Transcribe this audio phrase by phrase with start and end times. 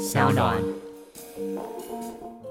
[0.00, 0.56] 小暖。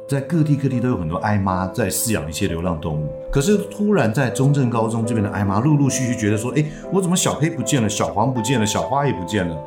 [0.08, 9.58] 在各地各地都有很多爱妈在饲养一些流浪动物，可是突然在中正高中这边的爱妈陆陆续续觉得说，哎，我怎么小黑不见了，小黄不见了，小花也不见了？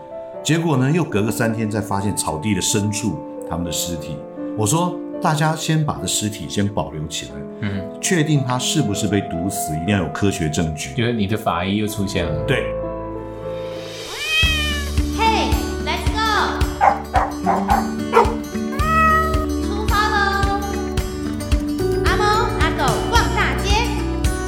[0.44, 3.18] 结果呢，又隔个三天再发现草地的深处
[3.50, 4.16] 他们的尸体。
[4.56, 10.94] 我说，大家先把这尸体先保留起来，嗯，确定他是不是被毒死，一定要有科学证据。
[10.94, 12.64] 就是你的法医又出现了，对。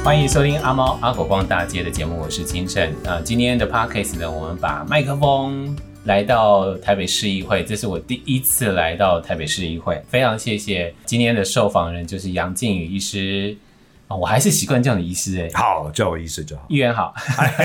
[0.05, 2.93] 欢迎收听阿猫阿狗逛大街的节目，我是金盛。
[3.07, 13.57] 啊，今天的 podcast 呢，我们把麦克风来到台北市议会，这是我第一次来到台北市议会，非常谢谢今天的受访人，就是杨靖宇医师
[14.07, 16.63] 啊，我还是习惯叫你医师哎，好，叫我医师就好。
[16.69, 17.11] 议员好，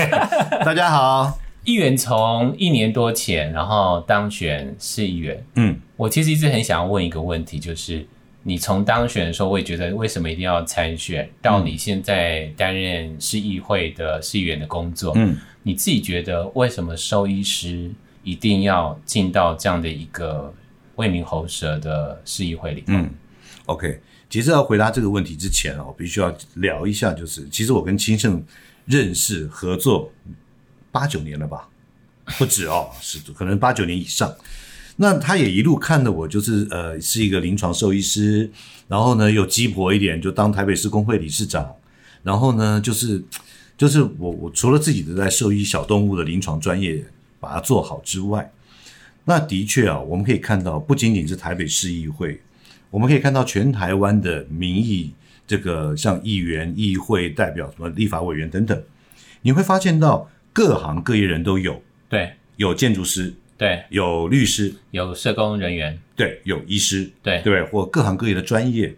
[0.65, 1.37] 大家好。
[1.63, 8.03] 议员从一年多前，然后当选市议员，嗯，我其实一直很想要问一个问题，就是。
[8.43, 11.29] 你从当选的时候，我也觉得为什么一定要参选？
[11.41, 17.91] 到你现在担任市议会的市议员的工作，嗯，你自己觉得为什么兽医师
[18.23, 20.51] 一定要进到这样的一个
[20.95, 22.83] 为民喉舌的市议会里？
[22.87, 23.07] 嗯
[23.67, 28.43] ，OK，其实要回答这个问题之前啊，我必须要聊一下，就是其实我跟清盛
[28.85, 30.11] 认识合作
[30.91, 31.69] 八九年了吧，
[32.39, 34.33] 不止哦，是可能八九年以上。
[34.97, 38.49] 那他也一路看的我，就是呃，是一个临床兽医师，
[38.87, 41.73] 然后呢又鸡婆一点，就当台北市工会理事长，
[42.21, 43.23] 然后呢就是
[43.77, 47.03] 就是我我除了自己的在兽医小动物的临床专业
[47.39, 48.51] 把它做好之外，
[49.25, 52.39] 那的确啊，我们可以看到不仅仅是台北市议会，
[52.89, 55.11] 我们可以看到全台湾的民意，
[55.47, 58.83] 这个像议员、议会代表、什么立法委员等等，
[59.41, 63.33] 你会发现到各行各业人都有，对，有建筑师。
[63.61, 68.91] 对，有律师，有社工人员，对，有医师，对对，或各行各业的专业，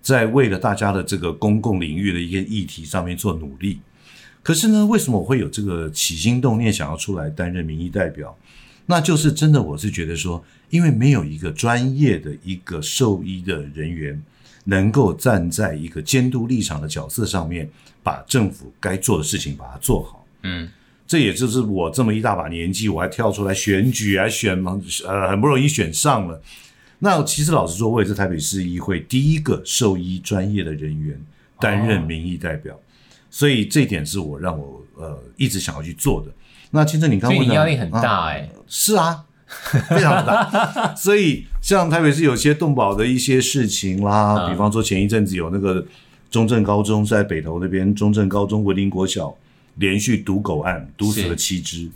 [0.00, 3.78] 在为了大家的这个公共领域的一些议题上面做努力。
[4.42, 8.34] 可是呢，为什么我会有这个起心动念想要出来担任民意代表？
[8.86, 14.22] 那就是真的，我是觉得说，因为没有一个专业的一个兽医的人员，
[14.64, 17.68] 能够站在一个监督立场的角色上面，
[18.02, 20.26] 把政府该做的事情把它做好。
[20.44, 20.66] 嗯。
[21.06, 26.42] 这也就是我这么一大把年纪，我还跳出来选举，还选嘛，呃，很不容易选上了。
[26.98, 31.16] 那其实老实说，我也是台北市议会第一个兽医专业的人员
[31.60, 32.78] 担任民意代表，哦、
[33.30, 36.32] 所以这一点是我让我呃一直想要去做的。
[36.70, 39.24] 那其实你刚刚问，所以你压力很大哎、欸啊，是啊，
[39.88, 40.94] 非常大。
[40.96, 45.86] 所以像台北市有些动保的一些事情啦，嗯、比方说前一阵子有那个
[46.30, 49.32] 中正高中在北投那边，中正高中文林国小。
[49.76, 51.88] 连续毒狗案毒死了七只，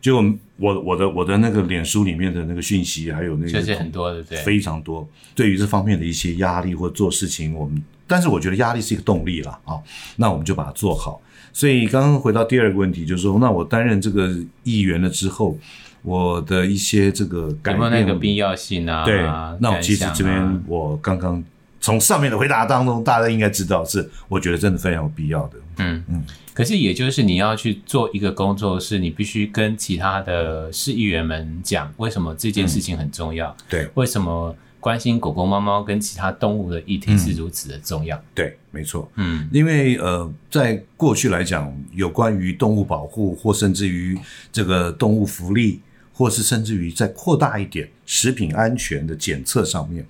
[0.00, 0.16] 就
[0.56, 5.08] 我我的我的那个脸书里面的那个讯息，还有那个是很多的，对，非常多。
[5.34, 9.78] 对于这方面的一些压力或做事情，我们但是我觉得压力是一个动力了啊。
[10.16, 11.20] 那我们就把它做好。
[11.52, 14.34] 所以刚刚回到第二个问题，就是说，那我担任这个
[14.64, 15.58] 议员了之后，
[16.02, 19.04] 我的一些这个改变，有没有那个必要性啊？
[19.04, 19.22] 对，
[19.60, 21.42] 那我其实这边我刚刚
[21.80, 25.58] 从上面的回答当中，大家应该知道是，我觉得真的非常有必要的。
[25.78, 26.24] 嗯嗯。
[26.54, 33.48] 可是，也就是你要去做一个工作，是你必须跟其他的市议员们讲，为什么这件事情很重要？
[33.48, 38.14] 嗯、对，为什么关心狗狗、猫猫跟其他动物的议题是如此的重要？
[38.18, 39.10] 嗯、对，没错。
[39.14, 44.18] 嗯，因为呃，在过去来讲，有关于动物保护，或甚至于
[44.52, 45.80] 这个动物福利，
[46.12, 50.06] 或是甚至于再扩大一点食品安全的检测上面，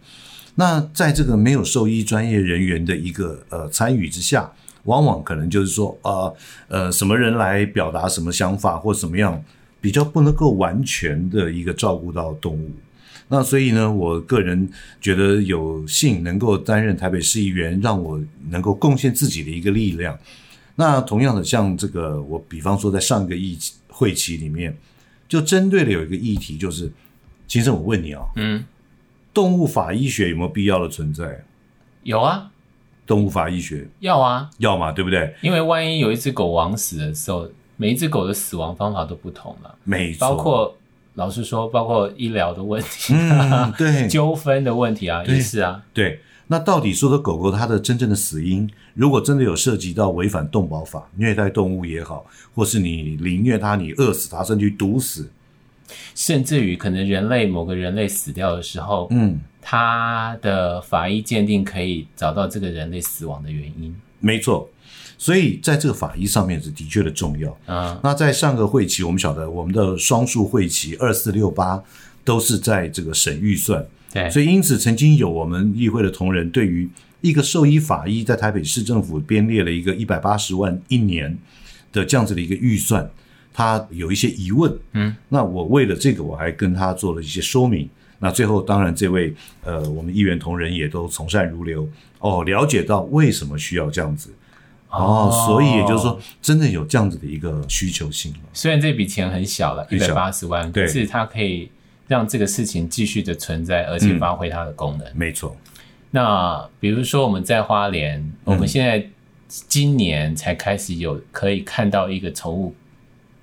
[0.56, 4.52] 那在这个没有兽医专业人员的一个呃参与之下。
[4.84, 6.36] 往往可能就是说，呃
[6.68, 9.42] 呃，什么人来表达什么想法或怎么样，
[9.80, 12.70] 比较不能够完全的一个照顾到动物。
[13.28, 14.68] 那所以呢，我个人
[15.00, 18.20] 觉得有幸能够担任台北市议员，让我
[18.50, 20.18] 能够贡献自己的一个力量。
[20.74, 24.76] 那同样的，像这个，我比方说在上一个议会期里面，
[25.28, 26.92] 就针对了有一个议题，就是，
[27.48, 28.62] 先生我问你啊，嗯，
[29.32, 31.44] 动物法医学有没有必要的存在？
[32.02, 32.51] 有啊。
[33.06, 35.34] 动物法医学要啊，要嘛，对不对？
[35.40, 40.18] 因为万一有一只狗枉死的时候，每一只狗的死亡方法都不同了，没错。
[40.20, 40.76] 包括
[41.14, 46.20] 老实说，包括医疗的问题，嗯，对， 纠纷的问题啊，也是啊，对。
[46.48, 55.30] 那到底说的狗狗它的真正的死因，如果真的有涉及到违反动保法、虐待动物也好，或是你凌虐它、你饿死它，甚至于毒死，
[56.14, 59.40] 甚至于可能人类某个人类死掉的时候，嗯。
[59.64, 64.68] 他的法医鉴定可以找到这个人类死亡的原因，没错。
[65.16, 67.96] 所以在这个法医上面是的确的重要啊。
[68.02, 71.80] 那在上个会期，我们晓得我们的双数会期二四六八
[72.24, 73.86] 都是在这个省预算。
[74.12, 81.38] 对，所以因此曾经有我们议会的同仁对于一个兽医法医在台北市政府编列了一个一百八十万一年
[81.92, 83.08] 的这样子的一个预算，
[83.52, 84.72] 他有一些疑问。
[84.92, 87.88] 嗯，那我为了这个，我还跟他做了一些说明。
[88.18, 89.34] 那最后，当然这位
[89.64, 91.88] 呃，我们议员同仁也都从善如流
[92.20, 94.32] 哦，了解到为什么需要这样子
[94.90, 98.32] 哦，哦，所以也就是说，真的有这样子的一个需求性。
[98.52, 101.68] 虽然这笔钱很小了，一百八十万，可是它可以
[102.06, 105.06] 让这个事情继续的存在，而且发挥它的功能。
[105.08, 105.56] 嗯、没错。
[106.12, 109.04] 那比如说我们在花莲，嗯、我们现在
[109.48, 112.72] 今年才开始有可以看到一个宠物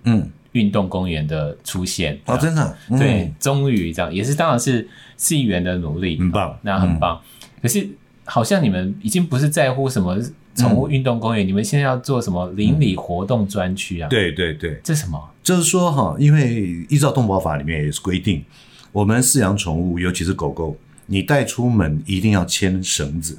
[0.04, 2.20] 嗯运动公园的出现。
[2.26, 4.88] 哦，真的、嗯、对，终于这样也是当然是
[5.18, 7.22] 市议员的努力，很棒，那很棒。
[7.24, 7.88] 嗯、可是
[8.26, 10.18] 好像你们已经不是在乎什么
[10.56, 14.10] 宠物运动公园，嗯、你们现在要做什么邻里活动专区啊？
[14.10, 15.30] 对对对，这什么？
[15.44, 18.44] 就是说哈，因为依照动保法里面也是规定，
[18.92, 20.76] 我们饲养宠物，尤其是狗狗。
[21.12, 23.36] 你带出门一定要牵绳子，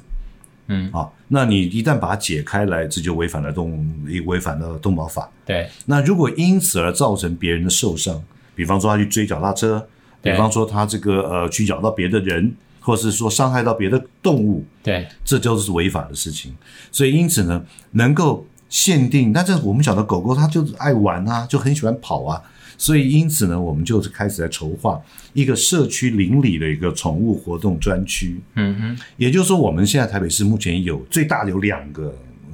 [0.73, 3.85] 嗯，啊，那你一旦把它解开来，这就违反了动
[4.25, 5.29] 违反了动保法。
[5.45, 8.23] 对，那如果因此而造成别人的受伤，
[8.55, 9.85] 比方说他去追脚踏车，
[10.21, 16.55] 比方说他这个呃去咬到别的人，或是说伤害到别的动物，对，这就是违法的事情。
[16.89, 22.41] 所以因此呢，能够限定，那这我们晓得狗狗它就是爱玩啊，就很喜欢跑啊。
[22.81, 24.99] 所以，因此呢，我们就是开始在筹划
[25.33, 28.41] 一个社区邻里的一个宠物活动专区。
[28.55, 32.11] 嗯哼，也就是说，我们现在台北市目前有最大的有两个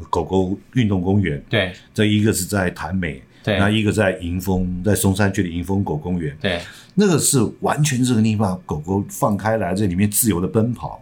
[0.09, 1.41] 狗狗运动公园。
[1.47, 6.35] 对，这一个是在潭美，对，那一个在迎风，在松山区的迎风狗公园。
[6.41, 6.59] 对，
[6.93, 11.01] 那个是完全这个地方狗狗放开来，在里面自由的奔跑。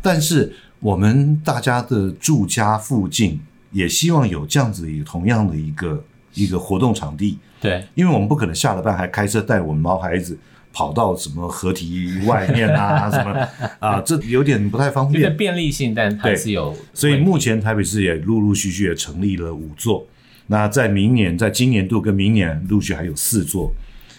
[0.00, 3.40] 但是，我们大家的住家附近
[3.72, 6.04] 也希望有这样子一个同样的一个
[6.34, 7.40] 一个活动场地。
[7.62, 10.36] 对，因为我们不可能下了班还开车带我们毛孩子
[10.72, 13.48] 跑到什么河堤外面啊， 什么
[13.78, 15.36] 啊，这有点不太方便。
[15.36, 16.76] 便利性，但还是有。
[16.92, 20.04] 所以目前台北市也陆陆续续也成立了五座，
[20.48, 23.72] 那在明年，在今年度跟明年陆续还有四座，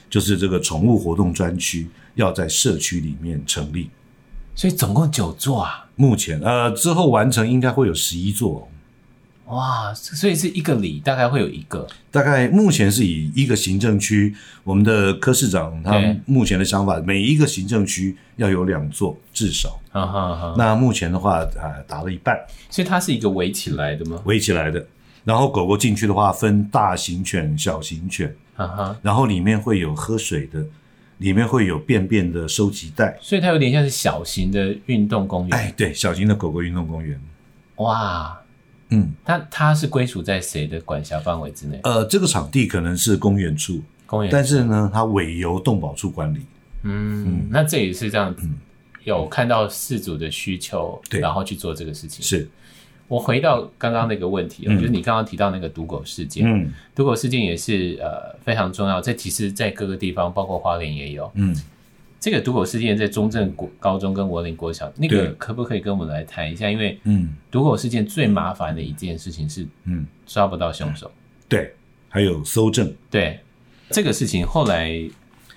[0.09, 3.89] 就是这个宠物活动专区要在社区里面成立。
[4.55, 5.89] 所以总共九座啊？
[5.95, 8.69] 目前呃，之后完成应该会有十一座。
[9.47, 19.77] 哇，所以是一个里大概会有一个，大概目前是以一个行政区，我们的柯市长他目前的想法，每一个行政区要有两座至少。
[19.91, 20.55] 啊哈哈。
[20.57, 22.39] 那目前的话，呃，达了一半。
[22.69, 24.21] 所以它是一个围起来的吗？
[24.23, 24.83] 围起来的。
[25.25, 28.33] 然后狗狗进去的话，分大型犬、小型犬。
[28.55, 28.97] 啊哈。
[29.01, 30.65] 然后里面会有喝水的，
[31.17, 33.19] 里面会有便便的收集袋。
[33.21, 35.59] 所以它有点像是小型的运动公园。
[35.59, 37.19] 哎，对，小型的狗狗运动公园。
[37.75, 38.39] 哇。
[38.93, 41.79] 嗯，它它是归属在谁的管辖范围之内？
[41.83, 46.39] 呃，这个场地可能是公园处，公园，但是呢，它委由动保处管理。
[46.83, 48.47] 嗯，嗯，那这也是这样子，
[49.03, 52.23] 有看到事主的需求，对，然后去做这个事情。
[52.23, 52.47] 是，
[53.07, 61.55] 我回到刚刚那个问题，嗯，就是你刚刚提到那个毒狗事件，嗯，毒狗事件也是呃非常重要，这其实在各个地方，包括花莲也有，嗯。
[62.23, 66.71] 这个毒狗事件在中正国高中跟文林国小，那个可不可以跟我们来谈一下？
[66.71, 71.11] 因为嗯，毒狗事件最麻烦的一件事情是嗯抓不到凶手，
[71.49, 71.75] 对，
[72.07, 73.37] 还有搜证，对，
[73.89, 74.89] 这个事情后来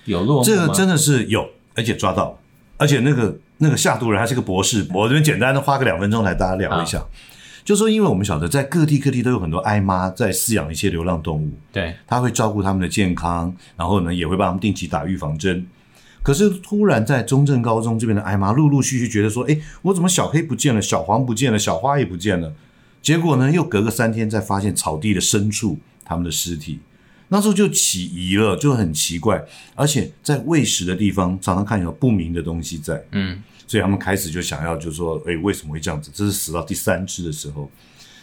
[0.03, 0.43] 有落？
[0.43, 2.37] 这个真的是有，而且抓到，
[2.75, 4.85] 而且那个那个下毒人还是个博士。
[4.93, 7.01] 我这边简单的花个两分钟来大家聊一下，
[7.63, 15.65] 就说因为我们晓得在各地各地都有很多爱妈在饲养一些流浪动物，对，他会照顾他们的健康，然后呢也会帮他们定期打预防针。
[16.21, 22.53] 可是突然在中正高中这边的爱妈陆陆续续觉得说，哎，我怎么小黑不见了，小黄不见了，小花也不见了？
[23.01, 26.79] 结果呢，又隔个三天再发现草地的深处他们的尸体，
[27.29, 29.41] 那时候就起疑了，就很奇怪，
[29.75, 36.11] 而且在喂食的地方常常看有不明的东西在，嗯，所以他们开始就想要就说，哎，为什么会这样子？
[36.13, 37.71] 这是死到第三只的时候，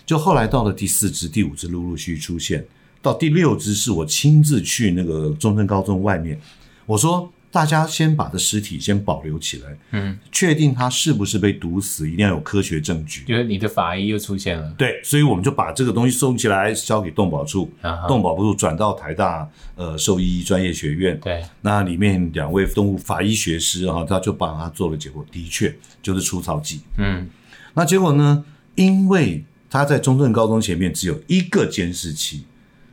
[0.04, 2.62] 就后来到了第四只、第五只陆陆续续出现，
[3.00, 6.38] 到第六只是我亲自去那个中正高中外面，
[6.84, 7.32] 我说。
[7.54, 13.22] 大家先把这尸体先保留起来，嗯，确定他是不是被毒死，一定要有科学证据。
[13.22, 27.30] 就是你的法医又出现了，对，所以我们就把这个东西送起来，交给动保处，啊、动保处转到台大呃兽医专业学院，对，那里面两位动物法医学师啊，他就帮他做了结果，的确就是除草剂，嗯，
[27.72, 28.44] 那结果呢，
[28.74, 32.46] 因为他在中正高中前面只有一个监视器，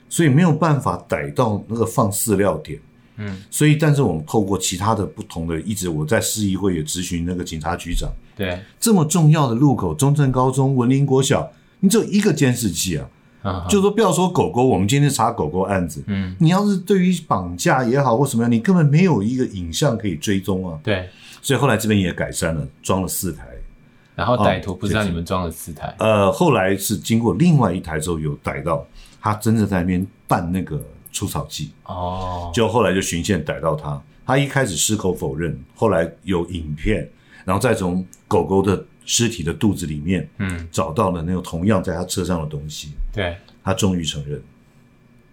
[0.08, 2.80] 所以没有办法逮到那个放饲料点。
[3.22, 13.08] 嗯，所以，但是我们透过其他的不同的，一直我在市议会也咨询那个警察局长，对，这么重要的路口，中正高中、文林国小，你只有一个监视器啊，
[13.44, 20.80] 嗯，就说不要说狗狗，我们今天查狗狗案子，嗯，你要是对于绑架也好或什么样，你根本没有一个影像可以追踪啊。
[20.84, 21.08] 对，
[21.42, 23.46] 所以后来这边也改善了，装了四台。
[24.14, 28.86] 然后歹徒不知道你们装了四台，呃，后来是经过另外一台之后有逮到
[29.20, 30.80] 他，真的在那边办那个
[31.12, 31.72] 除草剂。
[31.86, 37.10] 哦，就后来就循线逮到他，他一开始矢口否认，后来有影片，
[37.46, 44.42] 然后再从狗狗的尸体的肚子里面，嗯，找到了那个同样在他车上的东西，对，他终于承认。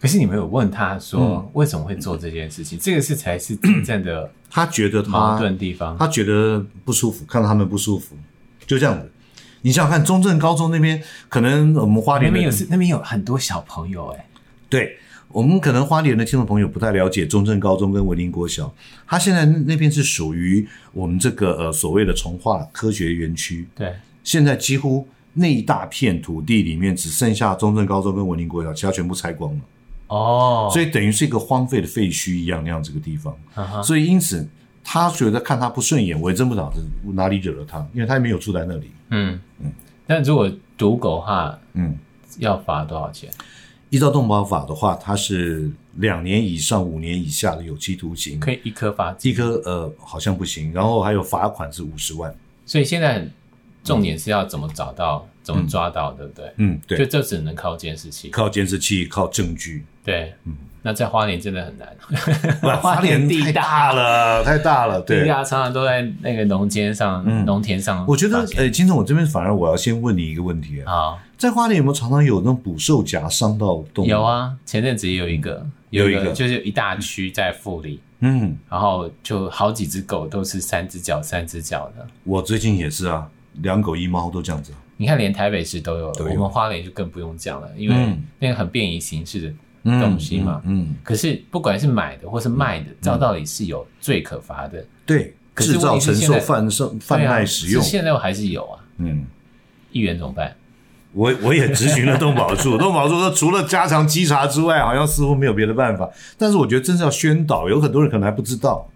[0.01, 2.79] 可是你没有问他说为什么会做这件事情？
[2.79, 8.17] 嗯、这个是才是真正的 他觉得矛盾地方，他觉得不舒服，看到他们不舒服。
[8.65, 9.11] 就这样子，
[9.63, 14.27] 你想想看，中正高中那边可能我们花莲那边有是那边有很多小朋友哎、欸，
[14.69, 14.99] 对
[15.31, 18.73] 我们可能花莲的听众朋友不太了解中正高中跟文林国小，
[19.07, 23.69] 它现在那边是属于我们这个呃所谓的从化科学园区。
[23.75, 23.95] 对，
[24.25, 29.61] 现在几乎那一大片土地里面只剩下中正高中跟文林国小，其他全部拆光了。
[30.09, 33.37] 哦，所以等于是一个荒废的废墟一样那样子个地方。
[33.85, 34.49] 所以因此。
[34.91, 36.77] 他觉得看他不顺眼，我也真不晓得
[37.13, 38.91] 哪里惹了他，因为他也没有住在那里。
[39.11, 39.71] 嗯嗯。
[40.07, 41.95] 但如果毒狗的话，嗯，
[42.39, 43.29] 要罚多少钱？
[43.91, 52.35] 依照动保法的话，它是两年以上五年以下的有期徒刑，可以一颗罚，一颗呃好像不行，然后还有罚款是五十万。
[52.67, 53.27] 所以现在
[53.83, 56.53] 重点是要怎么找到、嗯、怎么抓到，对不对？
[56.59, 56.99] 嗯，对。
[56.99, 59.85] 就这只能靠监视器，靠监视器，靠证据。
[60.05, 60.55] 对，嗯。
[60.83, 61.89] 那在花莲真的很难，
[62.81, 68.05] 花莲地大了，太大了，对，地大常常都在那个农间上、农、嗯、田上。
[68.07, 71.19] 我觉得，诶、欸，金总，我这边反而我要先问你一个问题啊，好。
[71.37, 74.09] 在花莲有没有常常有那种捕兽夹伤到动物？
[74.09, 82.07] 有啊，前阵子也有一个，有一个，就是一大区在富里，嗯，然后就好几只狗都是三只脚、三只脚的。
[82.25, 83.29] 我最近也是啊，
[83.63, 84.73] 两狗一猫都这样子。
[84.97, 89.53] 你看，连台北市都有，了有，我们花莲就更不用讲了，因为那个很便宜形式的。
[89.85, 94.85] 东西嘛，嗯，嗯，可是不管是买的或是卖的，照道理是有罪可罚的。
[95.07, 98.81] 对，制造、承受、贩售、贩卖、使用，现在还是有啊。
[98.99, 99.25] 嗯，
[99.93, 100.55] 议员怎么办？
[101.13, 106.09] 我我也咨询了动保处， 动保处说除了加强稽查之外，好像似乎没有别的办法。
[106.37, 108.89] 但是我觉得真是要宣导，有很多人可能还不知道。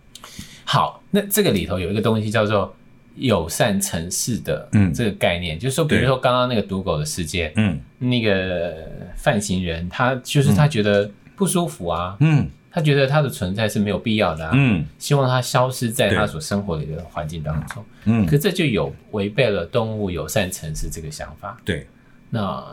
[0.65, 2.75] 好，那这个里头有一个东西叫做。
[3.16, 8.75] 友善城市的这个概念，嗯、就是说，比如说刚刚那个赌狗的事件，嗯，那个
[9.16, 21.87] 犯行人他就是他觉得不舒服啊，嗯，他觉得他的存在是没有必要的，啊，嗯，希望他消失在他所生活的一个环境当中，嗯，可这就有违背了动物友善城市这个想法，对。
[22.31, 22.64] 那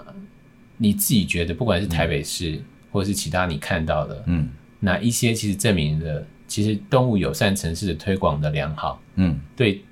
[0.78, 4.48] 你自己觉得，不管是台北市，嗯、或是其他你看到的，嗯，
[4.80, 9.84] 哪一些其实证明了，其实动物友善城市的推广的良好，嗯，对。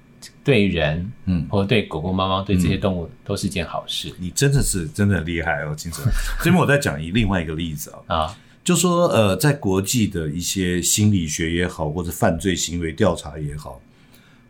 [0.44, 4.14] 对人，嗯，或者对狗狗、猫猫，对这些动物都是件好事。
[4.18, 6.06] 你真的是真的很厉害哦，金城。
[6.40, 13.82] 这边我再讲一另外一个例子啊，啊，就说呃，在国际的一些心理学也好，或者犯罪行为调查也好，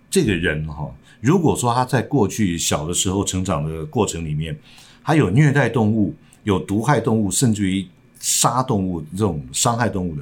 [0.10, 4.58] 这个人哈，如果说他在过去小的时候成长的过程里面，
[5.04, 7.88] 他有虐待动物、有毒害动物，甚至于
[8.20, 10.22] 杀动物这种伤害动物的。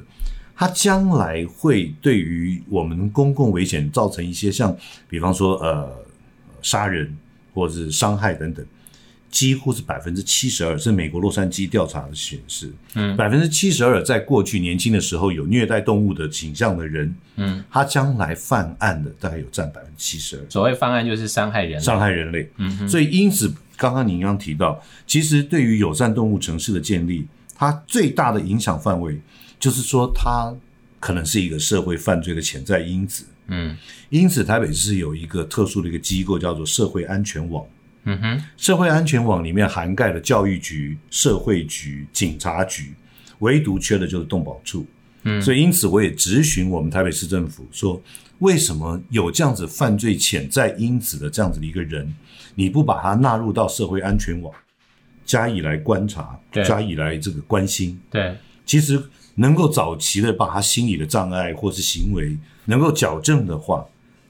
[0.56, 4.74] 它将来会对于我们公共危险造成一些像，
[5.06, 5.86] 比方说呃
[6.62, 7.14] 杀人
[7.52, 8.64] 或者是伤害等等，
[9.30, 20.42] 几乎是百分之七十二，是美国洛杉矶调查的显示，嗯，百分之七十二在过去年轻的时候有虐待动物的倾向的人，嗯，他将来犯案的大概有占百分之七十二。
[20.48, 29.20] 所谓犯案就是伤害人，伤害人类，嗯哼，所以因此刚刚您刚提到，其实对于友善动物城市的建立，它最大的影响范围。
[29.58, 30.54] 就是说，它
[31.00, 33.24] 可能是一个社会犯罪的潜在因子。
[33.48, 33.76] 嗯，
[34.10, 37.64] 因此台北市有一个特殊的一个机构，叫做社会安全网。
[38.08, 42.94] 嗯哼，社会安全网里面涵盖了教育局、社会局、警察局，
[43.40, 44.86] 唯独缺的就是动保处。
[45.24, 48.00] 嗯，所以因此我也质询我们台北市政府说，
[48.38, 52.14] 为什么有这样子犯罪潜在因子的这样子的一个人，
[52.54, 54.54] 你不把他纳入到社会安全网，
[55.24, 57.98] 加以来观察，加以来这个关心？
[58.08, 58.36] 对，
[58.66, 59.02] 其实。
[59.38, 63.84] 能够早期的把他心理的障碍或是行为能够矫正的话，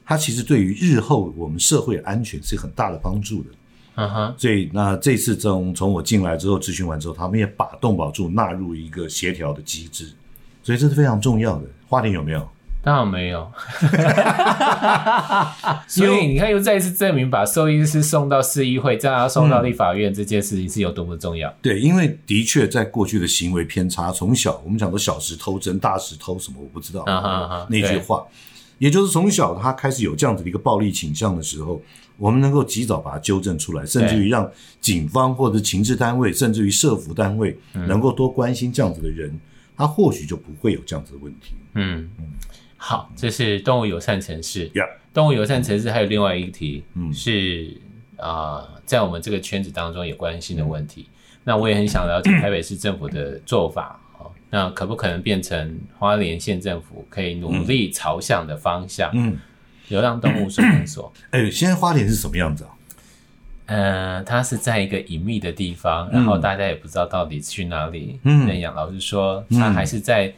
[0.05, 3.49] 他其实对于日后我们社会安全是很大的帮助的。
[3.95, 10.11] 嗯哼，所以那这次从从我进来之后咨询完之后，他们也把动保处纳入一个协调的机制，
[10.61, 11.63] 所以这是非常重要的。
[11.87, 12.45] 花莲有没有？
[12.87, 13.51] 当然没有，
[15.89, 21.53] 所以你看，又再一次证明把兽医师送到市议会，再要送到立法院，这件事情是有多么重要。
[21.61, 28.25] 对，因为的确在过去的行为偏差，从小我们讲的小时偷针、大时偷什么，我不知道、uh uh 那句话，
[28.77, 31.81] 也就是从小他开始有这样子的一个暴力倾向的时候，
[32.15, 39.37] 我们能够及早把它纠正出来，甚至于让警方或者情治单位，甚至于社福单位能够多关心这样子的人，
[39.75, 41.53] 他或许就不会有这样子的问题。
[41.73, 42.09] 嗯。
[42.17, 42.25] 嗯，
[42.77, 44.69] 好，这是动物友善城市。
[44.69, 44.87] Yeah.
[45.11, 47.75] 动物友善城市还有另外一个题，嗯，是
[48.17, 51.07] 啊、呃，在我们这个圈子当中也关心的问题。
[51.09, 53.99] 嗯、那我也很想了解台北市政府的做法。
[54.49, 59.11] 那可不可能变成花莲县政府可以努力朝向的方向？
[59.13, 59.37] 嗯，
[59.87, 61.11] 流浪动物收容所。
[61.31, 62.69] 哎、欸，现在花莲是什么样子啊？
[63.65, 68.73] 呃，它是在一个隐秘的地方，然后大家也不知道到底去哪里认养。
[68.75, 70.31] 老实说，它还是在。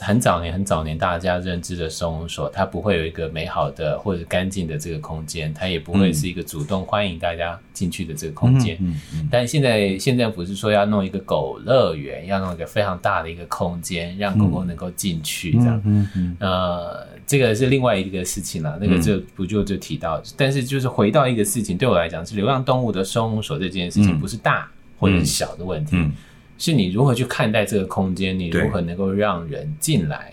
[0.00, 8.76] 很早年、很早年，大家认知的收容所，它不会有一个美好的或者干净的这个空间，它也不会是一个主动欢迎大家进去的这个空间。
[8.80, 15.80] 嗯嗯嗯、但现在县政府是说要弄一个狗乐园，要弄一个非常大的一个空间，让狗狗能够进去，这样。
[15.84, 20.20] 嗯嗯嗯、呃，这个是另外一个事情了，那个就不就就提到。
[20.36, 25.96] 但是就是回到一个事情，对我来讲是流浪动物的收容所这件事情，不是大或者是小的问题。
[25.96, 26.12] 嗯嗯
[26.58, 28.38] 是你如何去看待这个空间？
[28.38, 30.32] 你如何能够让人进来？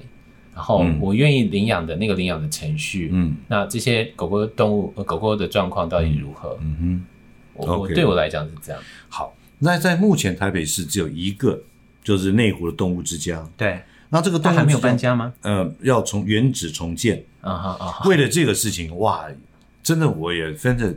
[0.55, 6.55] 然后我愿意领养的那个领养的程序，嗯，那这些狗狗动物狗狗的状况到底如何？
[6.61, 7.05] 嗯哼，
[7.55, 8.79] 我我对我来讲是这样。
[9.09, 11.59] 好，那在目前台北市只有一个，
[12.03, 13.43] 就是内湖的动物之家。
[13.57, 15.33] 对，那这个动物还没有搬家吗？
[15.41, 17.23] 呃，要从原址重建。
[17.41, 18.07] 啊哈啊！
[18.07, 19.25] 为了这个事情，哇，
[19.81, 20.95] 真的我也分着。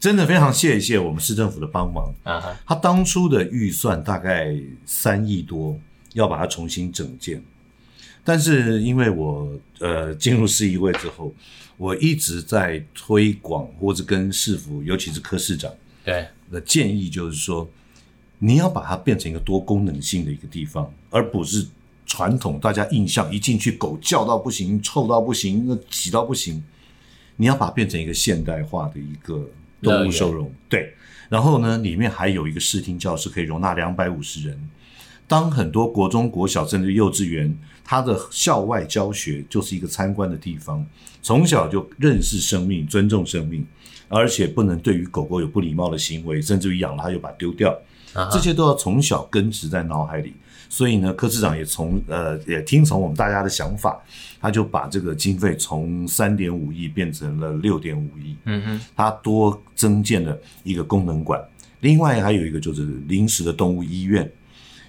[0.00, 2.58] 真的非常谢谢我们市政府的帮忙啊！
[2.64, 5.78] 他当初的预算大概三亿多，
[6.14, 7.40] 要把它重新整建。
[8.24, 11.34] 但是因为我呃进入市议会之后，
[11.76, 15.70] 我一直在推广或者跟市府，尤其是柯市长
[16.02, 17.68] 对的建议，就是说
[18.38, 21.66] 你要把它变成一个多功能性的一个地方，而不是
[22.06, 26.64] 传统大家印象一进去狗叫到不行、臭到不行、那挤到不行。
[27.36, 29.46] 你要把它变成一个现代化的一个。
[29.82, 30.52] 动物收容。
[30.68, 30.94] 对，
[31.28, 34.58] 然后呢，里面还有一个视听教室，可以容纳两百五十人。
[35.26, 40.84] 当很多国中、国小甚至幼稚园，它的校外教学就是一个参观的地方，
[41.22, 43.64] 从小就认识生命、尊重生命，
[44.08, 47.78] 而且不能对于狗狗有不礼貌的行为，甚至于养了它又把它丢掉，
[48.32, 50.34] 这些都要从小根植在脑海里。
[50.70, 54.00] 所以呢，柯市长也从呃也听从我们大家的想法，
[54.40, 58.36] 他就把这个经费从三点五亿变成了六点五亿。
[58.44, 61.42] 嗯哼，他多增建了一个功能馆，
[61.80, 64.30] 另外还有一个就是临时的动物医院，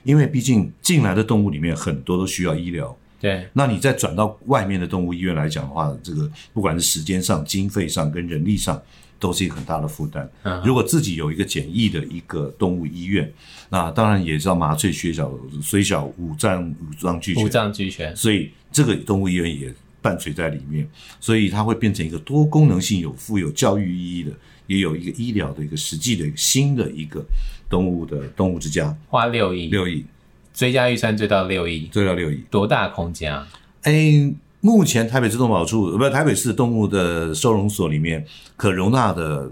[0.03, 2.95] 因为毕竟进来的动物里面很多都需要医疗。
[3.19, 8.79] 对，那你再转到外面的动物医院来讲的话，这个不管是时间上、经费上跟人力上。
[9.21, 10.27] 都是一个很大的负担。
[10.65, 13.31] 如果自己有一个简易的一个动物医院，
[13.69, 15.31] 那当然也是要麻醉、血小、
[15.61, 17.45] 虽小五脏五脏俱全。
[17.45, 18.13] 五脏俱全。
[18.15, 24.31] 所以这个动物医院也伴随在里面，所以它会变成一个多功能性、有富有教育意义的，
[24.65, 27.23] 也有一个医疗的一个实际的新的一个
[27.69, 28.93] 动物的动物之家。
[29.07, 30.03] 花六亿，六亿，
[30.51, 33.47] 追加预算追到六亿，追到六亿，多大空间啊？
[33.83, 34.33] 哎。
[34.61, 39.49] 目前台北市动保处，不台北市动物的收容所里面，可容纳的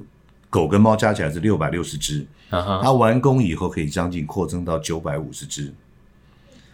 [0.49, 2.25] 狗跟猫加起来是六百六十只。
[2.49, 5.73] 它完工以后可以将近扩增到九百五十只。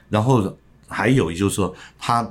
[0.09, 0.55] 然后
[0.87, 2.29] 还有，也就是说，它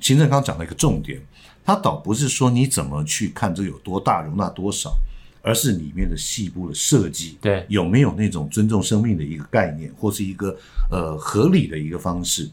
[0.00, 1.20] 行政刚讲了一个重点，
[1.64, 4.94] 它倒不是说你怎么去看这有多大，容纳多少，
[5.42, 10.56] 而是里面的细部的设计，对，有没有那种尊重生命的一个概念，或是一个
[10.90, 12.50] 呃合理的一个方式。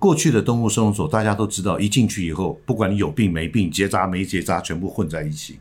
[0.00, 5.58] 过去的动物收容所，大家都知道，一进去以后，不管你有病没病，结扎没结扎，全部混在一起。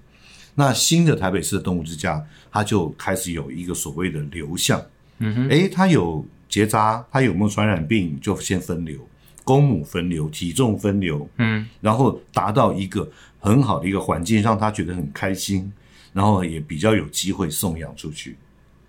[0.56, 4.82] 那新的台北市的动物之家，它就开始有一个所谓的流向。
[5.17, 8.97] 嗯哼，诶，它有结扎，它有没有传染病，就先分流，
[9.43, 15.69] 公母分流，体重分流，嗯，然后达到一个很好的一个环境，让它觉得很开心，
[16.13, 18.38] 然后也比较有机会送养出去。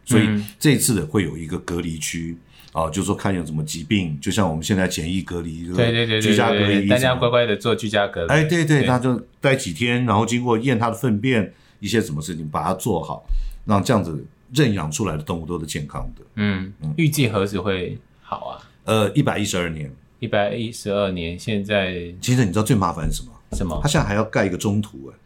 [0.04, 0.28] 所以
[0.60, 2.36] 这次的会有一个隔离区。
[2.72, 8.28] 啊，就是说看有什么疾病，就像我们现在检疫隔离，对对对，居家隔离，大家乖乖的做居家隔离。
[8.28, 13.24] 哎，对对，他就待几天，然后经过验他的粪便，一些什么事情把它做好，
[13.64, 16.24] 让这样子认养出来的动物都是健康的。
[16.36, 18.62] 嗯嗯，预计何时会好啊？
[18.84, 23.32] 呃，一百一十二年，一百一十二年，现在其实你知道最麻烦是什么？
[23.52, 23.80] 什么？
[23.82, 25.18] 他现在还要盖一个中途哎，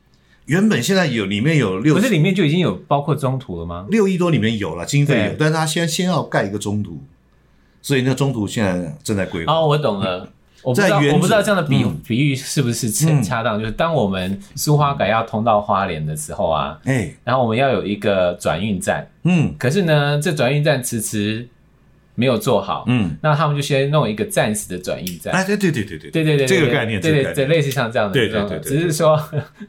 [0.46, 3.86] 原本现在有里面有六，不是里面就已经有包括中途了吗？
[3.90, 7.02] 六亿多里面有了经费有，但是他先先要盖一个中途。
[7.84, 9.52] 所以那中途现在正在规划。
[9.52, 10.26] 哦，我懂了。
[10.62, 13.60] 我不知道，我不知道这样的比比喻是不是恰当？
[13.60, 21.46] 就是当我们苏花改要通到花莲的时候啊，哎，然后我们要有一个转运站，嗯，可是呢，这转运站迟迟
[22.14, 25.34] 没有做好，嗯，那他们就先弄一个暂时的转运站。
[25.34, 26.24] 哎，对对对对对对。
[26.24, 29.22] 对对，这个概念，对对对，类似像这样的，对对对，只是说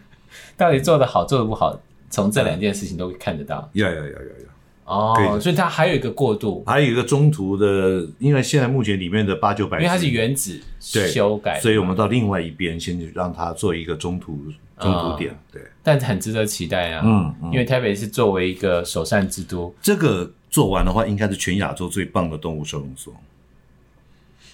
[0.56, 1.78] 到底做的好做的不好，
[2.10, 3.70] 从这两件事情都看得到。
[3.74, 4.55] 要要要要要
[4.86, 14.40] 哦，所以它还有一个过渡，还有一个中途的，因为现在目前里面的八九百，因为它是原址修改，所以我们到另外一边先让它做一个中途
[14.80, 20.32] 中途点，对，但很值得期待啊，嗯，因为台北是作为一个首善之都，这个。
[20.48, 23.14] 做完的话，应该是全亚洲最棒的动物收容所。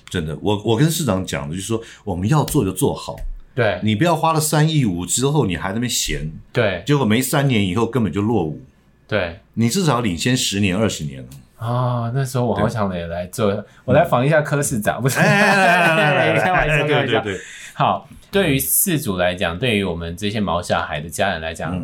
[0.10, 3.16] 真的，我我跟市长讲的就是说，我们要做就做好。
[3.54, 6.32] 对，你不要花了三亿五之后，你还在那边闲。
[6.52, 8.60] 对，结果没三年以后根本就落伍。
[9.08, 11.28] 对，你至少要领先十年二十年了。
[11.66, 15.20] 啊，那时候我好想也来做，我来访一下柯市长，不是？
[15.20, 17.40] 开玩笑，对对对。
[17.74, 21.80] 好，对于市主来讲，对于我们这些毛小孩的家人来讲。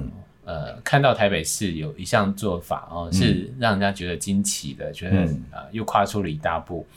[0.46, 5.18] 呃，看到台北市有一项做法哦，是让人家觉得惊奇的，嗯、觉得
[5.52, 6.88] 啊、呃，又跨出了一大步，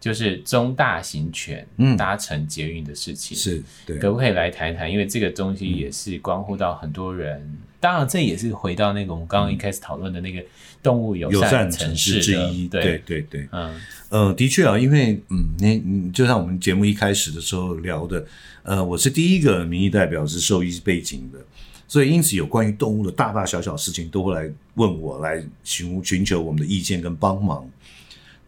[0.00, 3.36] 就是中大型犬搭乘捷运的事情。
[3.36, 4.90] 是，对，可不可以来谈一谈？
[4.90, 7.38] 因为这个东西也是关乎到很多人。
[7.38, 10.42] 嗯、当然，这也是回到那个我们刚刚一开始讨论的那个
[10.82, 12.66] 动物友善城市之一。
[12.66, 18.24] 对，对，对，对，嗯，呃，的确啊，因为嗯，你你就像我们节目一开始的时候聊的，
[18.62, 21.38] 呃，我是第一个民意代表，是兽医背景的。
[21.86, 27.68] 所以，因此有关于动物的大大小小事情，都会来问我，来寻寻求我们的意见跟帮忙。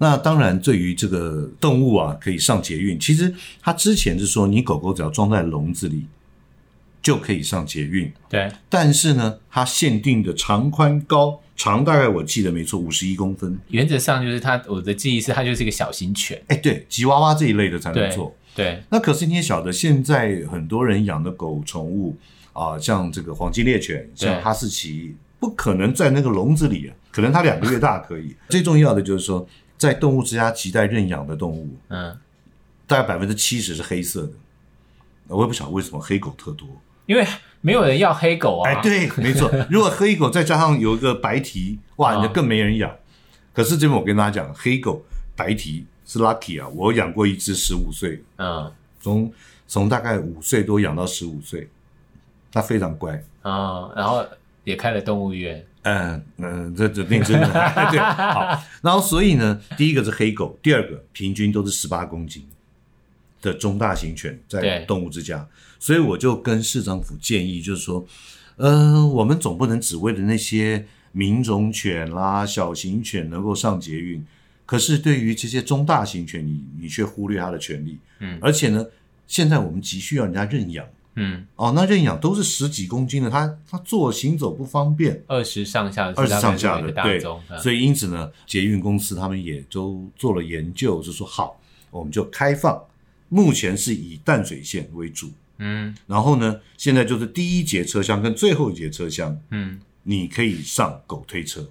[0.02, 2.98] 那当然，对于这个动物啊，可以上捷运。
[2.98, 6.06] 其实他之前是说，你狗狗只要装在笼子里，
[7.00, 8.12] 就可以上捷运。
[8.28, 8.50] 对。
[8.68, 13.56] 但是呢，它限定的长宽高长大概我记得没错，五十一公分。
[13.68, 16.42] 原则上就是它，我的记忆是它就是一个小型犬。
[16.48, 18.34] 哎，对，吉娃娃这一类的才能做。
[18.56, 18.64] 对。
[18.64, 22.18] 对那可是你也晓得，现在很多人养的狗宠物。
[22.52, 28.36] 啊，像这个黄金猎犬，像哈士奇，不可能在那个笼子里啊，可能它两个月大可以。
[28.50, 29.48] 最重要的就是说，
[29.82, 32.16] 在动物之家亟待认养的动物，嗯，
[32.86, 34.32] 大概百分之七十是黑色的。
[35.28, 36.68] 我也不晓得为什么黑狗特多，
[37.06, 37.26] 因为
[37.60, 38.70] 没有人要黑狗啊。
[38.70, 39.50] 哎，对，没错。
[39.70, 42.94] 如果黑狗再加上有一个白蹄，哇，那更没人养。
[43.52, 45.02] 可是这边我跟大家讲，黑狗
[45.36, 49.32] 白蹄是 lucky 啊，我养过一只十五岁，嗯，从
[49.66, 51.68] 从大概五岁多养到十五岁。
[52.54, 54.22] 它非常乖啊、哦，然后
[54.62, 55.64] 也开了动物园。
[55.82, 57.46] 嗯嗯，这这那真的
[57.90, 57.98] 对。
[57.98, 62.46] 好，然后所以呢，第一个是黑狗，第二个平均都是十八公斤
[63.40, 65.44] 的中大型犬在动物之家，
[65.80, 68.06] 所以我就跟市政府建议，就是说，
[68.58, 74.24] 嗯、呃，我们总不能只为了那些名种犬啦、小型犬能够上捷运，
[74.64, 77.98] 可是对于这些中大型犬，你你却忽略它的权利。
[78.20, 78.86] 嗯，而且呢，
[79.26, 80.86] 现在我们急需要人家认养。
[81.14, 92.82] 嗯，哦，那认养都是十几公斤的，他他坐行走不方便，二十上下，二十上下的，对，嗯、所以因此呢，捷运公司他们也都做了研究，就说好，我们就开放，
[93.28, 101.68] 目前是以淡水线为主，嗯，然后呢，现在就是第一节车厢跟最后一节车厢，嗯，你可以上狗推车。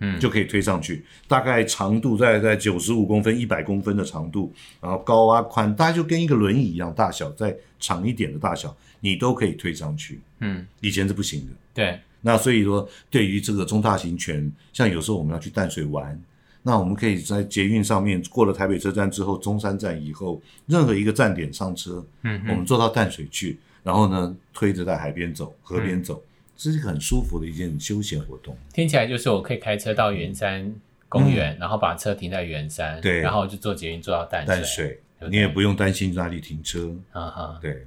[0.00, 10.18] 嗯，就可以推上去，大概长度在在九十五公分、一百公分的长度，然后高啊宽，大概就跟一个轮椅一样大小，再长一点的大小，你都可以推上去。
[10.38, 11.52] 嗯，以前是不行的。
[11.74, 16.18] 对，那所以说，对于这个中大型犬，像有时候我们要去淡水玩，
[16.62, 26.16] 那我们可以在捷运上面过了台北车站之后，中山站以后，任何一个站点上车，嗯，我们坐到淡水去，然后呢，推着在海边走，河边走。
[26.16, 26.26] 嗯
[26.60, 28.54] 这是一个很舒服的一件休闲活动。
[28.70, 30.70] 听起来就是我可以开车到圆山
[31.08, 36.94] 公园，嗯、然后把车停在圆山，对，然后就坐捷运坐到淡水，淡水，你也不用担心哪里停车。
[37.12, 37.86] 啊哈，对，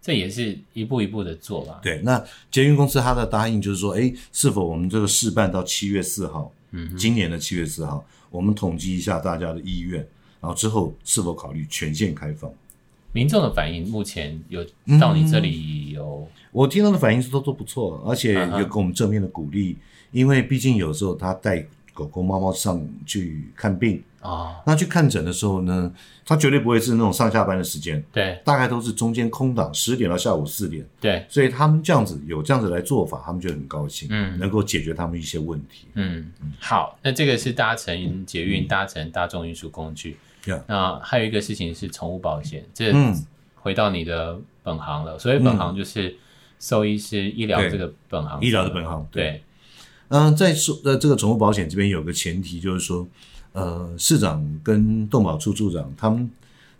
[0.00, 1.78] 这也是一步一步的做吧。
[1.82, 10.00] 对，那捷运公司它的答应就是说，哎，是否我们这个试办到七月四号，嗯，今年的七月四号，我们统计一下大家的意愿，
[10.40, 12.50] 然后之后是否考虑全线开放？
[13.16, 14.62] 民众的反应目前有
[15.00, 16.28] 到你这里有？
[16.30, 19.76] 嗯我听到的反应是都都不错，而且有给我们正面的鼓励，
[20.10, 25.92] 因为毕竟有时候他带狗狗、猫猫上去看病啊，那去看诊的时候呢，
[26.24, 40.16] 他绝对不会是那种上下班的时间，对，大概都是中间空档，十点到下午四点，对，所以他们这样子有这样子来做法，他们就很高兴，嗯，能够解决他们一些问题，嗯，好，那这个是搭乘捷运、搭乘大众运输工具，
[40.66, 42.92] 那还有一个事情是宠物保险，这
[43.54, 46.16] 回到你的本行了，所以本行就是。
[46.58, 49.42] 兽医师医疗这个本行，医疗的本行，对。
[50.08, 53.06] 嗯，在说呃，这个宠物保险这边有个前提，就是说，
[53.52, 56.30] 呃，市长跟动保处处长他们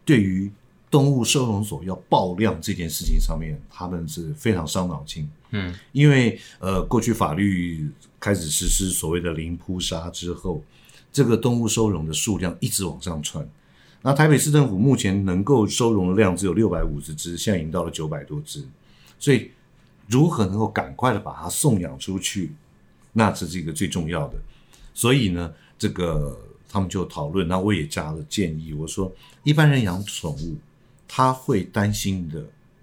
[0.02, 0.50] 对于
[0.90, 5.28] 动物收容所要爆量这件事情上面，他们是非常伤脑筋。
[5.50, 7.86] 嗯，因为呃，过去法律
[8.18, 10.62] 开始实施所谓的零扑杀之后，
[11.12, 13.46] 这个动物收容的数量一直往上窜。
[14.06, 18.64] 那台北市政府目前能够收容的量只有六百五十只，现在已经到了九百多只，
[19.18, 19.50] 所以
[20.06, 22.52] 如何能够赶快的把它送养出去，
[23.14, 24.34] 那这是一个最重要的。
[24.94, 26.38] 所以呢，这个
[26.68, 30.56] 他们就讨论，那我也加了建议，我说一般人养宠物，
[31.08, 32.40] 他会担心的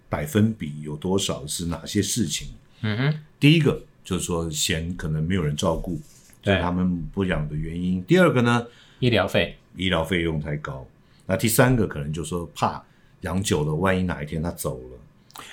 [0.10, 1.48] 百分比有多少？
[1.48, 2.50] 是哪些事情？
[2.82, 5.98] 嗯哼，第一个就是说嫌可能没有人照顾，
[6.42, 8.04] 对他们不养的原因。
[8.04, 8.68] 第二个呢，
[9.00, 10.86] 医疗费，医疗费用太高。
[11.26, 12.84] 那第三个可能就是说怕
[13.22, 14.98] 养久了，万一哪一天他走了，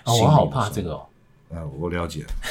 [0.05, 1.07] 哦，我好怕这个哦。
[1.53, 2.25] 啊，我了解。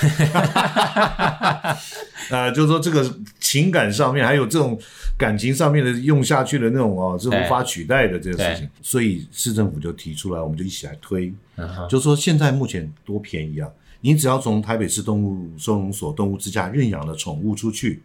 [2.30, 4.78] 啊，就是说这个情感上面，还有这种
[5.18, 8.70] 感情上面的用下去的那种哦，是无法取代的这个事情。
[8.82, 11.34] 所以市政府就提出来，我们就一起来推。
[11.56, 13.70] 嗯，就是说现在目前多便宜啊！
[14.02, 18.02] 你只要从台北市动物收容所、动物之家认养的宠物出去，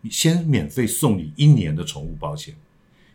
[0.00, 2.54] 你先免费送你一年的宠物保险。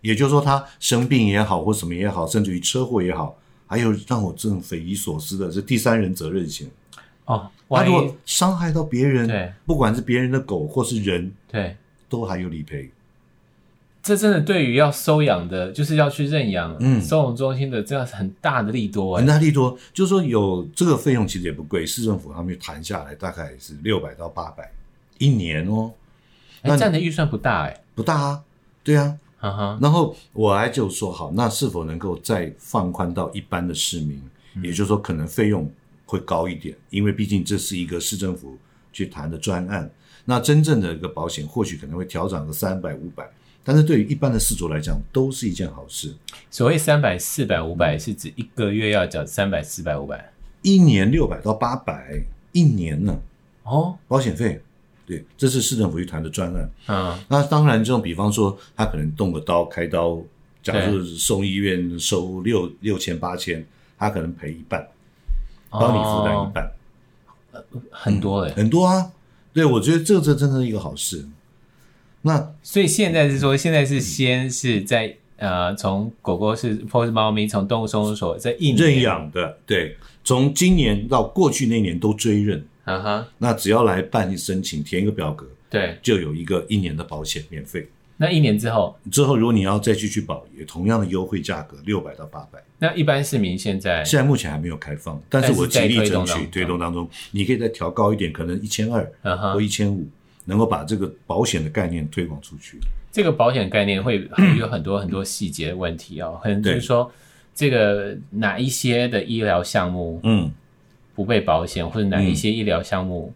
[0.01, 3.37] 也就是说，他生病也好，或什么也好，甚至于车祸也好，
[3.67, 6.67] 还有让我这种匪夷所思的是第三人责任险。
[7.25, 11.77] 哦，他如果伤害到别人，对，不管是别人的狗或是人，对，
[12.09, 12.89] 都还有理赔。
[14.03, 19.77] 这真的对于要收养的，就是要去认养，嗯，收容中心的，这样是很大的利多，很大利多。
[19.93, 24.71] 就是说，有这个费用其实也不贵，市政府他们谈下来大概是六百到八百
[25.19, 25.91] 一年哦。
[26.63, 28.41] 那这样的预算不大哎，不大啊，
[28.83, 29.15] 对啊。
[29.41, 29.81] Uh huh.
[29.81, 34.21] 然后我还就说好，那是否能够再放宽到一般的市民？
[34.53, 35.67] 嗯、也就是说，可能费用
[36.05, 38.55] 会高一点，因为毕竟这是一个市政府
[38.93, 39.89] 去谈的专案。
[40.25, 43.27] 那真正的一个保险，或许可能会调整个三百、五百，
[43.63, 46.13] 但是对于一般的事主来讲，都是一件好事。
[46.51, 53.19] 所谓三百、四百、五百，是指一个月要缴三百、四百、五百，一年六百到八百，一年呢？
[53.63, 54.61] 哦，保险费。
[55.11, 56.71] 对，这是市政府去谈的专案。
[56.87, 60.17] 嗯，那当然，这种比方说，他可能动个刀开刀，
[60.63, 63.65] 假如送医院收六六千八千，
[63.97, 64.87] 他可能赔一半，
[65.69, 66.71] 帮你负担一半，
[67.51, 69.11] 哦、很多哎、嗯，很多啊。
[69.51, 71.27] 对，我觉得这这真的是一个好事。
[72.21, 82.65] 那所以现在是说，现在是先是在、嗯、呃，从狗狗是或是猫咪从动物收容所在一年认养的，对，从今年到过去那年都追认。
[82.83, 87.87] 啊哈，那只要来办理申请，填一个表格，对，就有一个一年的保险免费。
[88.17, 92.59] 那一年之后，之后如果你要再继续保，也同样的优惠价格，六百到八百。
[92.77, 99.11] 那一般市民现在现在目前还没有开放，但是我极力争取推动当中，你可以再调高一点，可能一千二
[99.53, 100.07] 或一千五，
[100.45, 102.77] 能够把这个保险的概念推广出去。
[103.11, 107.11] 这个保险概念会有很多很多细节的问题哦，可能就是说
[107.55, 110.51] 这个哪一些的医疗项目，嗯。
[111.21, 113.31] 不被保险或者哪一些医疗项目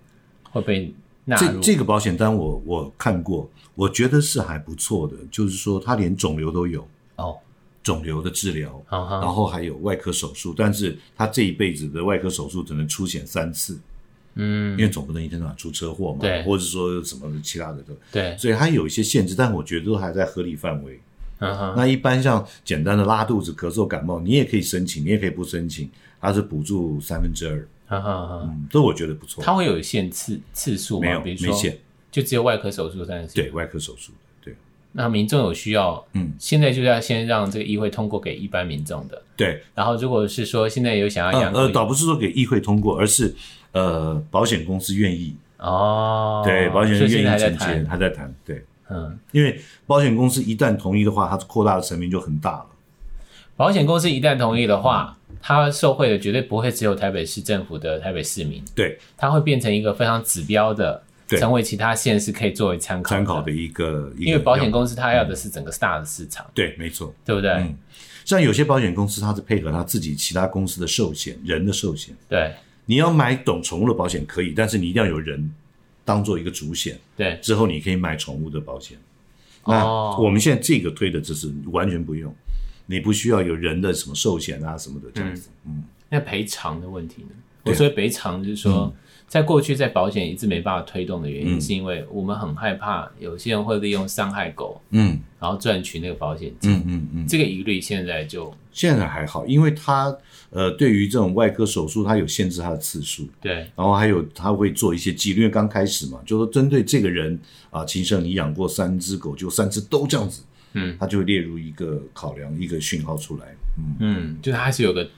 [0.50, 0.92] 会被
[1.24, 1.60] 纳入？
[1.60, 5.16] 这这个保险单我我看过，我觉得是还不错的。
[5.30, 6.88] 就是说，它连肿瘤都有。
[7.18, 7.38] 哦，
[7.84, 13.80] 肿瘤的治疗，哦、然后还有外科手术，但是他这一辈子的外科手术只能出险三次，
[14.34, 17.94] 嗯，因为总不能一天到晚出车祸嘛，对，或者说什么其他的都。
[18.12, 21.00] 对，所以它有一些限制，但我觉得都还在合理范围。
[21.40, 27.68] 嗯哼，那一般像简单的拉肚子、咳嗽、感冒，你也可以申请，你也可以不申请，它是补助三分之二。
[27.88, 29.44] 哈哈哈，嗯，这我觉得不错。
[29.44, 31.08] 它会有限次次数吗？
[31.08, 31.78] 没有，比如说没限，
[32.12, 33.36] 就只有外科手术三次。
[33.36, 34.12] 对，外科手术。
[34.44, 34.56] 对。
[34.92, 39.22] 那民众有需要，嗯，现在就是要先让这个议会通过给一般民众的。
[39.36, 39.62] 对。
[39.74, 43.36] 然后，如果是说现在有想要养，呃，倒不是说给议会通过，而是
[43.72, 45.36] 呃，保险公司愿意。
[45.60, 46.42] 哦。
[46.46, 48.34] 对，保险公司愿意承接，还在谈。
[48.44, 48.66] 对。
[48.90, 52.66] 嗯，因为保险公司一旦同意的话，它扩大的层面就很大了。
[53.58, 64.12] 保险公司一旦同意的话，它受惠的绝对不会只有台北市政府的台北市民，对，它会变成一个非常指标的，成为其他县市可以作为参考参考的一个。
[64.18, 67.52] 因为保险公司它要的是整个大的市场，对，没错，对不对？
[67.52, 67.78] 嗯，
[68.26, 72.14] 像有些保险公司，它是配合它自己其他公司的寿险，人的寿险。
[72.28, 72.54] 对，
[72.86, 75.50] 你要买懂宠物的保险可以，但是你一定要有人
[76.04, 77.00] 当做一个主险。
[77.16, 78.98] 对，之后你可以买宠物的保险。
[79.68, 79.86] 那
[80.20, 82.32] 我们现在这个推的就是完全不用，
[82.86, 85.50] 你不需要有人的什么寿险啊什么的这样子。
[85.66, 87.30] 嗯，那赔偿的问题呢？
[87.64, 88.94] 我说赔偿就是说，
[89.28, 96.72] 在过去在保险一直没办法推动的原因，是因为我们很害怕有些人会利用伤害狗，嗯，然后赚取那个保险金。
[96.72, 100.16] 嗯嗯嗯，这个疑虑现在就现在还好，因为他
[100.52, 103.28] 呃，对于这种外科手术，他有限制他的次数。
[103.42, 107.40] 对，然后还有他会做一些记录，因为刚开始嘛，就说针对这个人
[107.72, 110.44] 啊，秦生你养过三只狗，就三只都这样子，
[110.76, 113.46] 嗯，他就会列入一个考量，一个讯号出来。
[113.78, 113.96] 嗯。
[114.00, 115.10] 嗯，就它还是有个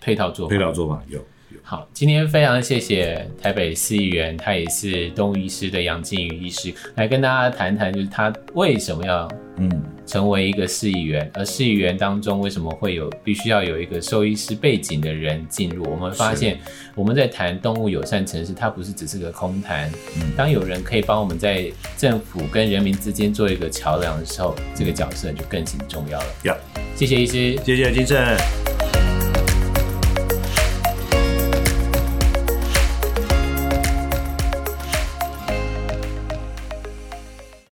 [0.00, 1.58] 配套做法，配套做法有有。
[1.62, 9.70] 好，今天非常谢谢台北市议员，他也是动物医师的杨靖宇医师，来跟大家谈谈，就是他为什么要嗯
[10.06, 15.84] 成为一个市议员，而市议员当中为什么会有必须要有一个兽医师背景的人进入？
[15.90, 16.58] 我们发现
[16.94, 19.90] 我们在谈动物友善城市，它不是只是个空谈。
[20.16, 26.26] 嗯当有人可以帮我们在政府跟人民之间做一个桥梁的时候，这个角色就更显重要了。
[26.42, 26.56] 要，
[26.96, 28.73] 谢谢医师，谢谢金正。